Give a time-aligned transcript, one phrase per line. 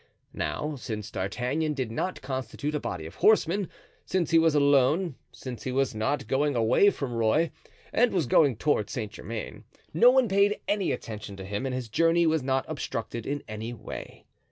[0.33, 3.69] Now, since D'Artagnan did not constitute a body of horsemen,
[4.03, 7.49] since he was alone, since he was not going away from Rueil
[7.93, 11.87] and was going to Saint Germain, no one paid any attention to him and his
[11.87, 14.25] journey was not obstructed in any way.